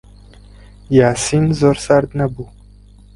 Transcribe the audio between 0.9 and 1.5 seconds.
یاسین